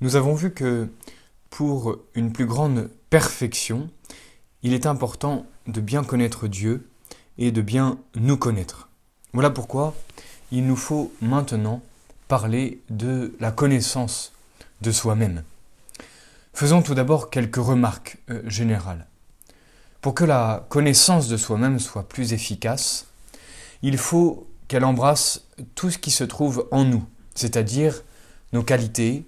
[0.00, 0.88] Nous avons vu que
[1.50, 3.90] pour une plus grande perfection,
[4.62, 6.88] il est important de bien connaître Dieu
[7.36, 8.88] et de bien nous connaître.
[9.34, 9.94] Voilà pourquoi
[10.52, 11.82] il nous faut maintenant
[12.28, 14.32] parler de la connaissance
[14.80, 15.42] de soi-même.
[16.54, 19.06] Faisons tout d'abord quelques remarques euh, générales.
[20.00, 23.06] Pour que la connaissance de soi-même soit plus efficace,
[23.82, 25.44] il faut qu'elle embrasse
[25.74, 27.04] tout ce qui se trouve en nous,
[27.34, 28.02] c'est-à-dire
[28.52, 29.24] nos qualités,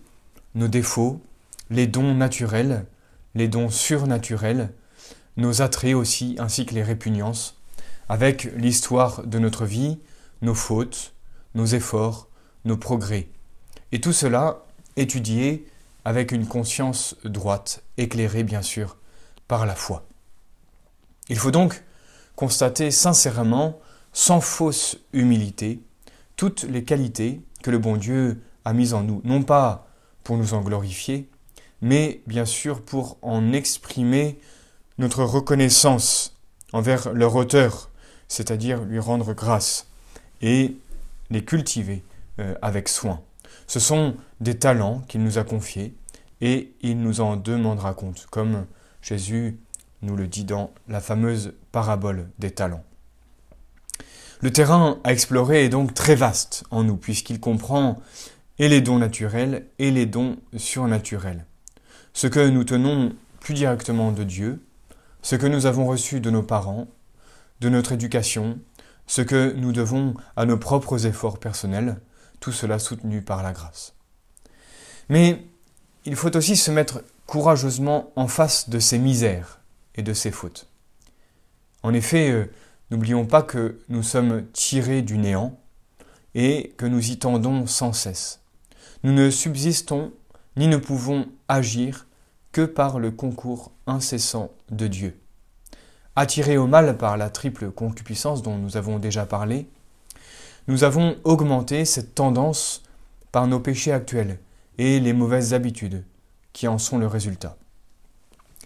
[0.54, 1.20] nos défauts,
[1.70, 2.86] les dons naturels,
[3.34, 4.72] les dons surnaturels,
[5.36, 7.58] nos attraits aussi, ainsi que les répugnances,
[8.08, 9.98] avec l'histoire de notre vie,
[10.42, 11.14] nos fautes,
[11.54, 12.28] nos efforts,
[12.64, 13.28] nos progrès.
[13.92, 14.64] Et tout cela
[14.96, 15.66] étudié
[16.04, 18.96] avec une conscience droite, éclairée bien sûr
[19.48, 20.04] par la foi.
[21.28, 21.82] Il faut donc
[22.36, 23.80] constater sincèrement,
[24.12, 25.80] sans fausse humilité,
[26.36, 29.86] toutes les qualités que le bon Dieu a mises en nous, non pas
[30.24, 31.28] pour nous en glorifier,
[31.80, 34.38] mais bien sûr pour en exprimer
[34.98, 36.36] notre reconnaissance
[36.72, 37.90] envers leur auteur,
[38.28, 39.86] c'est-à-dire lui rendre grâce
[40.40, 40.76] et
[41.30, 42.02] les cultiver
[42.40, 43.20] euh, avec soin.
[43.66, 45.94] Ce sont des talents qu'il nous a confiés
[46.40, 48.66] et il nous en demandera compte, comme
[49.00, 49.58] Jésus
[50.02, 52.84] nous le dit dans la fameuse parabole des talents.
[54.40, 58.00] Le terrain à explorer est donc très vaste en nous, puisqu'il comprend
[58.62, 61.46] et les dons naturels et les dons surnaturels.
[62.12, 64.64] Ce que nous tenons plus directement de Dieu,
[65.20, 66.86] ce que nous avons reçu de nos parents,
[67.58, 68.60] de notre éducation,
[69.08, 72.00] ce que nous devons à nos propres efforts personnels,
[72.38, 73.94] tout cela soutenu par la grâce.
[75.08, 75.44] Mais
[76.04, 79.58] il faut aussi se mettre courageusement en face de ces misères
[79.96, 80.68] et de ces fautes.
[81.82, 82.44] En effet, euh,
[82.92, 85.58] n'oublions pas que nous sommes tirés du néant
[86.36, 88.38] et que nous y tendons sans cesse.
[89.04, 90.12] Nous ne subsistons
[90.56, 92.06] ni ne pouvons agir
[92.52, 95.18] que par le concours incessant de Dieu.
[96.14, 99.66] Attirés au mal par la triple concupiscence dont nous avons déjà parlé,
[100.68, 102.82] nous avons augmenté cette tendance
[103.32, 104.38] par nos péchés actuels
[104.78, 106.04] et les mauvaises habitudes
[106.52, 107.56] qui en sont le résultat.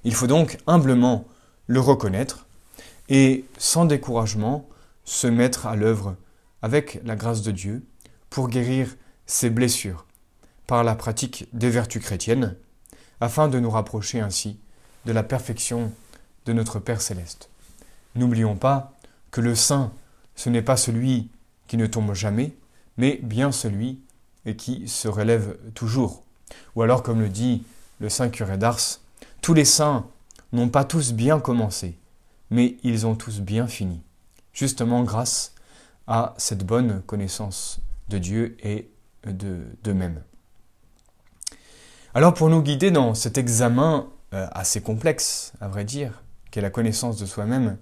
[0.05, 1.25] Il faut donc humblement
[1.67, 2.47] le reconnaître
[3.09, 4.69] et sans découragement
[5.05, 6.17] se mettre à l'œuvre
[6.61, 7.87] avec la grâce de Dieu
[8.29, 10.06] pour guérir ces blessures
[10.67, 12.57] par la pratique des vertus chrétiennes,
[13.21, 14.59] afin de nous rapprocher ainsi
[15.05, 15.93] de la perfection
[16.45, 17.49] de notre Père céleste.
[18.15, 18.93] N'oublions pas
[19.31, 19.93] que le saint,
[20.35, 21.29] ce n'est pas celui
[21.67, 22.55] qui ne tombe jamais,
[22.97, 24.01] mais bien celui
[24.57, 26.23] qui se relève toujours.
[26.75, 27.65] Ou alors, comme le dit
[28.01, 29.01] le saint curé d'Ars,
[29.41, 30.07] tous les saints
[30.53, 31.99] n'ont pas tous bien commencé,
[32.51, 34.01] mais ils ont tous bien fini,
[34.53, 35.55] justement grâce
[36.07, 38.89] à cette bonne connaissance de Dieu et
[39.27, 40.23] d'eux-mêmes.
[42.17, 46.71] Alors pour nous guider dans cet examen euh, assez complexe, à vrai dire, qu'est la
[46.71, 47.77] connaissance de soi-même,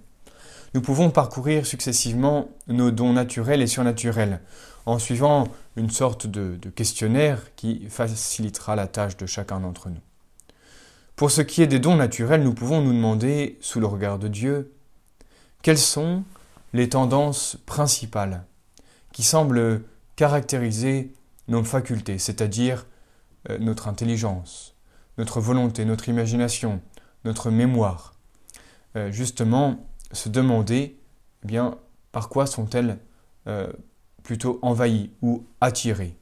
[0.74, 4.40] nous pouvons parcourir successivement nos dons naturels et surnaturels,
[4.86, 5.46] en suivant
[5.76, 10.00] une sorte de, questionnaire qui facilitera la tâche de chacun d'entre nous.
[11.14, 14.26] Pour ce qui est des dons naturels, nous pouvons nous demander, sous le regard de
[14.26, 14.72] Dieu,
[15.62, 16.24] quelles sont
[16.72, 18.42] les tendances principales
[19.12, 19.82] qui semblent
[20.16, 21.12] caractériser
[21.46, 22.84] nos facultés, c'est-à-dire
[23.58, 24.74] notre intelligence,
[25.18, 26.80] notre volonté, notre imagination,
[27.24, 28.14] notre mémoire.
[28.96, 30.98] Euh, justement, se demander,
[31.42, 31.78] eh bien,
[32.12, 32.98] par quoi sont-elles
[33.46, 33.72] euh,
[34.22, 36.16] plutôt envahies ou attirées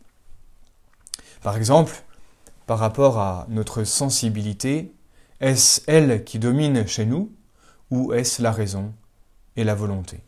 [1.43, 2.03] Par exemple,
[2.66, 4.94] par rapport à notre sensibilité,
[5.41, 7.32] est-ce elle qui domine chez nous
[7.91, 8.94] ou est-ce la raison
[9.56, 10.21] et la volonté?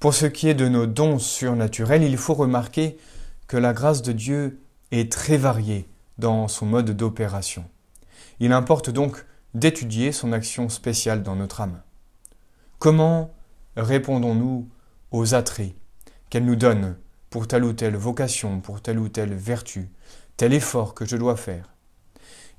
[0.00, 2.98] Pour ce qui est de nos dons surnaturels, il faut remarquer
[3.46, 4.60] que la grâce de Dieu
[4.92, 5.88] est très varié
[6.18, 7.64] dans son mode d'opération.
[8.40, 9.24] Il importe donc
[9.54, 11.80] d'étudier son action spéciale dans notre âme.
[12.78, 13.30] Comment
[13.76, 14.68] répondons-nous
[15.10, 15.74] aux attraits
[16.28, 16.96] qu'elle nous donne
[17.30, 19.90] pour telle ou telle vocation, pour telle ou telle vertu,
[20.36, 21.72] tel effort que je dois faire?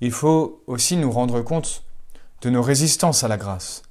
[0.01, 1.83] Il faut aussi nous rendre compte
[2.41, 3.81] de nos résistances à la grâce,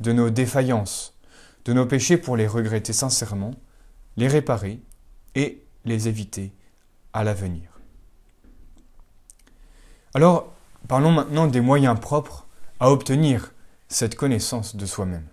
[0.00, 1.14] de nos défaillances,
[1.64, 3.52] de nos péchés pour les regretter sincèrement,
[4.16, 4.80] les réparer
[5.34, 6.52] et les éviter
[7.12, 7.75] à l'avenir.
[10.16, 10.50] Alors,
[10.88, 12.46] parlons maintenant des moyens propres
[12.80, 13.52] à obtenir
[13.88, 15.26] cette connaissance de soi-même.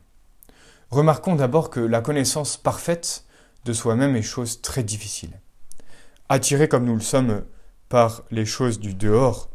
[0.91, 3.23] Remarquons d'abord que la connaissance parfaite
[3.63, 5.39] de soi-même est chose très difficile.
[6.27, 7.45] Attirés comme nous le sommes
[7.87, 9.49] par les choses du dehors,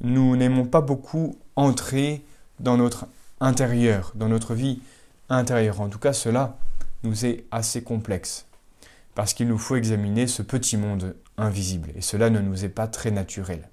[0.00, 2.24] nous n'aimons pas beaucoup entrer
[2.58, 3.06] dans notre
[3.38, 4.82] intérieur, dans notre vie
[5.28, 5.80] intérieure.
[5.80, 6.58] En tout cas, cela
[7.04, 8.46] nous est assez complexe,
[9.14, 12.88] parce qu'il nous faut examiner ce petit monde invisible, et cela ne nous est pas
[12.88, 13.68] très naturel.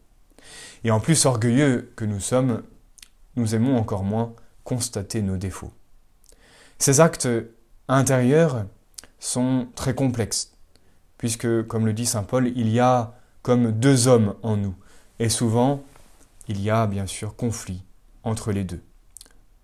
[0.83, 2.63] Et en plus orgueilleux que nous sommes,
[3.35, 4.33] nous aimons encore moins
[4.63, 5.73] constater nos défauts.
[6.77, 7.27] Ces actes
[7.87, 8.65] intérieurs
[9.19, 10.51] sont très complexes,
[11.17, 14.75] puisque, comme le dit Saint Paul, il y a comme deux hommes en nous,
[15.19, 15.83] et souvent,
[16.47, 17.83] il y a bien sûr conflit
[18.23, 18.81] entre les deux,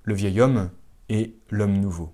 [0.03, 0.69] le vieil homme
[1.09, 2.13] et l'homme nouveau.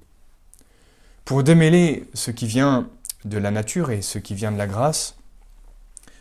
[1.25, 2.89] Pour démêler ce qui vient
[3.25, 5.17] de la nature et ce qui vient de la grâce,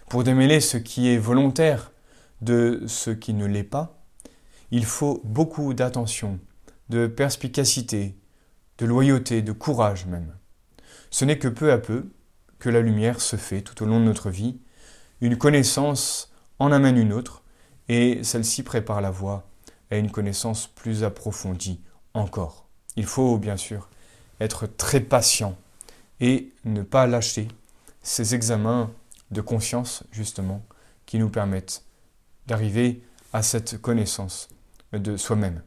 [0.08, 1.92] pour démêler ce qui est volontaire
[2.40, 4.02] de ce qui ne l'est pas,
[4.70, 6.38] il faut beaucoup d'attention,
[6.88, 8.16] de perspicacité,
[8.78, 10.34] de loyauté, de courage même.
[11.10, 12.10] Ce n'est que peu à peu
[12.58, 14.60] que la lumière se fait tout au long de notre vie,
[15.20, 17.42] une connaissance en amène une autre,
[17.88, 19.48] et celle-ci prépare la voie
[19.90, 21.80] à une connaissance plus approfondie
[22.14, 22.66] encore.
[22.96, 23.88] Il faut bien sûr
[24.40, 25.56] être très patient
[26.20, 27.48] et ne pas lâcher
[28.02, 28.90] ces examens
[29.30, 30.64] de conscience justement
[31.04, 31.84] qui nous permettent
[32.46, 33.02] d'arriver
[33.32, 34.48] à cette connaissance
[34.92, 35.62] de soi-même.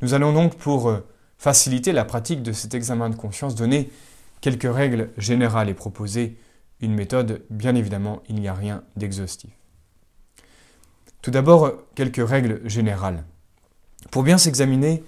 [0.00, 1.06] Nous allons donc pour euh,
[1.38, 3.90] faciliter la pratique de cet examen de conscience donner
[4.40, 6.38] quelques règles générales et proposer
[6.80, 7.42] une méthode.
[7.50, 9.50] Bien évidemment, il n'y a rien d'exhaustif.
[11.22, 13.24] Tout d'abord, quelques règles générales.
[14.10, 15.02] Pour bien s'examiner,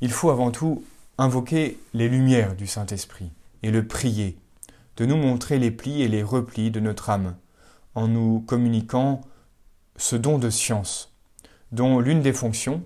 [0.00, 0.84] il faut avant tout
[1.16, 3.30] invoquer les lumières du Saint-Esprit
[3.62, 4.36] et le prier,
[4.96, 7.36] de nous montrer les plis et les replis de notre âme,
[7.94, 9.20] en nous communiquant
[9.96, 11.14] ce don de science,
[11.72, 12.82] dont l'une des fonctions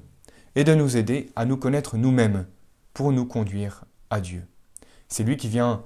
[0.55, 2.47] est de nous aider à nous connaître nous-mêmes
[2.93, 4.47] pour nous conduire à Dieu.
[5.09, 5.85] C'est lui qui vient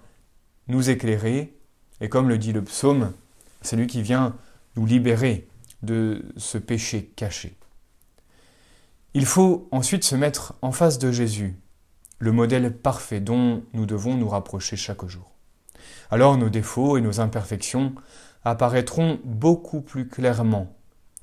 [0.68, 1.56] nous éclairer,
[2.00, 3.12] et comme le dit le psaume,
[3.60, 4.36] c'est lui qui vient
[4.76, 5.48] nous libérer
[5.82, 7.56] de ce péché caché.
[9.14, 11.56] Il faut ensuite se mettre en face de Jésus,
[12.18, 15.32] le modèle parfait dont nous devons nous rapprocher chaque jour.
[16.10, 17.94] Alors nos défauts et nos imperfections
[18.44, 20.74] apparaîtront beaucoup plus clairement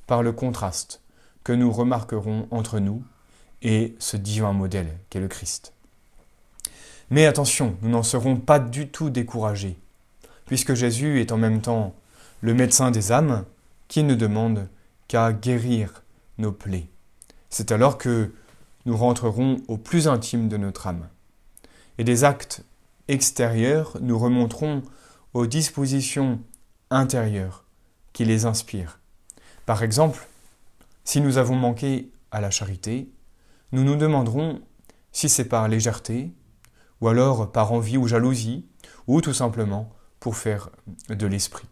[0.09, 1.03] par le contraste
[1.43, 3.03] que nous remarquerons entre nous
[3.61, 5.73] et ce divin modèle qu'est le Christ.
[7.11, 9.77] Mais attention, nous n'en serons pas du tout découragés,
[10.47, 11.93] puisque Jésus est en même temps
[12.41, 13.45] le médecin des âmes
[13.87, 14.67] qui ne demande
[15.07, 16.01] qu'à guérir
[16.39, 16.89] nos plaies.
[17.51, 18.33] C'est alors que
[18.87, 21.07] nous rentrerons au plus intime de notre âme.
[21.99, 22.63] Et des actes
[23.07, 24.81] extérieurs nous remonteront
[25.35, 26.39] aux dispositions
[26.89, 27.63] intérieures
[28.11, 28.98] qui les inspirent.
[29.69, 30.27] Par exemple,
[31.03, 33.07] si nous avons manqué à la charité,
[33.71, 34.63] nous nous demanderons
[35.11, 36.31] si c'est par légèreté,
[37.01, 38.65] ou alors par envie ou jalousie,
[39.05, 40.71] ou tout simplement pour faire
[41.09, 41.67] de l'esprit.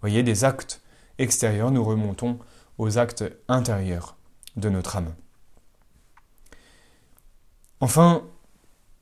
[0.00, 0.80] Voyez, des actes
[1.18, 2.38] extérieurs, nous remontons
[2.78, 4.14] aux actes intérieurs
[4.54, 5.12] de notre âme.
[7.80, 8.22] Enfin,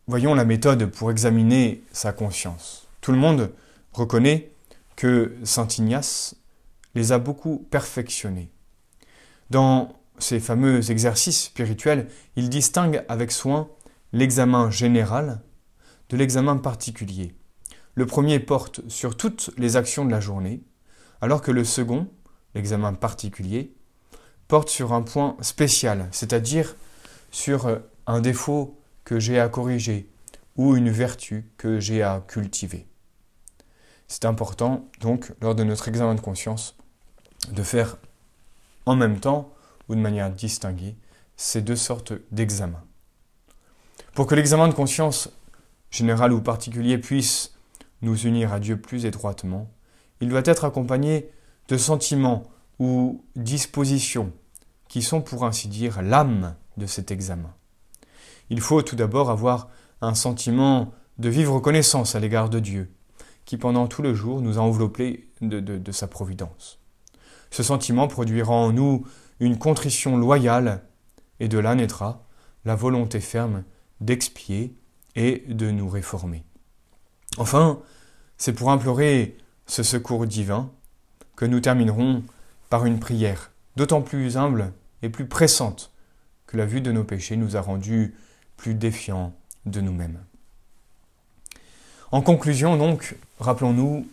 [0.06, 2.88] voyons la méthode pour examiner sa conscience.
[3.02, 3.52] Tout le monde
[3.92, 4.50] reconnaît
[4.96, 6.34] que Saint Ignace
[6.94, 8.50] les a beaucoup perfectionnés.
[9.50, 13.68] Dans ces fameux exercices spirituels, il distingue avec soin
[14.12, 15.40] l'examen général
[16.08, 17.34] de l'examen particulier.
[17.94, 20.62] Le premier porte sur toutes les actions de la journée,
[21.20, 22.08] alors que le second,
[22.54, 23.74] l'examen particulier,
[24.46, 26.74] porte sur un point spécial, c'est-à-dire
[27.30, 30.10] sur un défaut que j'ai à corriger
[30.56, 32.87] ou une vertu que j'ai à cultiver.
[34.08, 36.76] C'est important, donc, lors de notre examen de conscience,
[37.52, 37.98] de faire
[38.86, 39.52] en même temps
[39.88, 40.96] ou de manière distinguée
[41.36, 42.82] ces deux sortes d'examens.
[44.14, 45.30] Pour que l'examen de conscience,
[45.90, 47.54] général ou particulier, puisse
[48.02, 49.70] nous unir à Dieu plus étroitement,
[50.20, 51.30] il doit être accompagné
[51.68, 52.44] de sentiments
[52.78, 54.32] ou dispositions
[54.88, 57.54] qui sont pour ainsi dire l'âme de cet examen.
[58.50, 59.68] Il faut tout d'abord avoir
[60.00, 62.90] un sentiment de vivre reconnaissance à l'égard de Dieu,
[63.48, 66.78] qui pendant tout le jour nous a enveloppés de, sa providence.
[67.50, 69.06] Ce sentiment produira en nous
[69.40, 70.82] une contrition loyale,
[71.40, 72.26] et de là naîtra
[72.66, 73.64] la volonté ferme
[74.02, 74.76] d'expier
[75.16, 76.44] et de nous réformer.
[77.38, 77.78] Enfin,
[78.36, 80.70] c'est pour implorer ce secours divin
[81.34, 82.24] que nous terminerons
[82.68, 85.90] par une prière, d'autant plus humble et plus pressante
[86.46, 88.14] que la vue de nos péchés nous a rendus
[88.58, 89.32] plus défiants
[89.64, 90.18] de nous-mêmes.
[92.10, 94.08] En conclusion, donc, rappelons-nous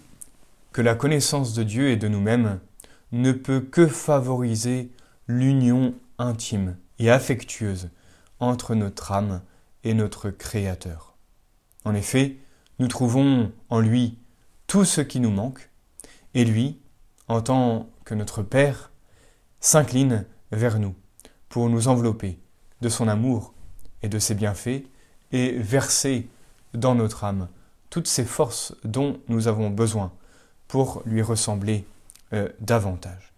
[0.74, 2.60] que la connaissance de Dieu et de nous-mêmes
[3.14, 4.92] ne peut que favoriser
[5.30, 7.90] l'union intime et affectueuse
[8.42, 9.42] entre notre âme
[9.86, 11.16] et notre Créateur.
[11.86, 12.36] En effet,
[12.80, 14.18] nous trouvons en lui
[14.68, 15.70] tout ce qui nous manque,
[16.34, 16.78] et lui,
[17.30, 18.92] en tant que notre Père,
[19.62, 20.96] s'incline vers nous
[21.48, 22.40] pour nous envelopper
[22.82, 23.54] de son amour
[24.02, 24.84] et de ses bienfaits
[25.32, 26.28] et verser
[26.74, 27.48] dans notre âme
[27.96, 30.12] toutes ces forces dont nous avons besoin
[30.68, 31.86] pour lui ressembler
[32.34, 33.32] euh, davantage.